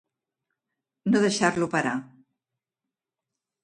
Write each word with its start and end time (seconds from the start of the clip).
No 1.13 1.23
deixar-lo 1.25 1.71
parar. 1.77 1.95